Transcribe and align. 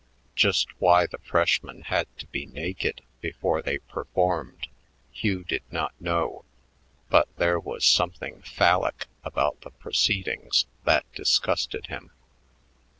Just 0.33 0.67
why 0.81 1.05
the 1.05 1.19
freshmen 1.19 1.81
had 1.83 2.07
to 2.17 2.25
be 2.25 2.47
naked 2.47 3.03
before 3.21 3.61
they 3.61 3.77
performed, 3.77 4.67
Hugh 5.11 5.43
did 5.43 5.61
not 5.69 5.93
know, 6.01 6.43
but 7.11 7.27
there 7.37 7.59
was 7.59 7.85
something 7.85 8.41
phallic 8.41 9.05
about 9.23 9.61
the 9.61 9.69
proceedings 9.69 10.65
that 10.85 11.05
disgusted 11.13 11.85
him. 11.85 12.09